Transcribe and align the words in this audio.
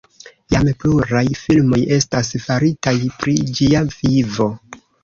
Jam 0.53 0.69
pluraj 0.83 1.23
filmoj 1.41 1.83
estas 1.99 2.35
faritaj 2.49 2.97
pri 3.21 3.41
ĝia 3.61 3.89
vivo. 3.99 4.55